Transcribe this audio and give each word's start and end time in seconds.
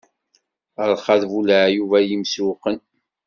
Rrxa 0.91 1.15
d 1.21 1.23
bu 1.31 1.39
laɛyub,a 1.47 1.99
yimsewwqen! 2.01 2.77